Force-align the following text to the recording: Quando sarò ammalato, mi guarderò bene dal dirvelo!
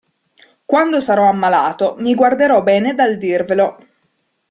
Quando 0.65 0.99
sarò 0.99 1.27
ammalato, 1.29 1.95
mi 1.99 2.15
guarderò 2.15 2.63
bene 2.63 2.95
dal 2.95 3.19
dirvelo! 3.19 3.77